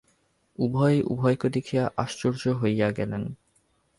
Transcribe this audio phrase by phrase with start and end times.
[0.59, 3.23] উভয়েই উভয়কে দেখিয়া আশ্চর্য হইয়া গেলেন।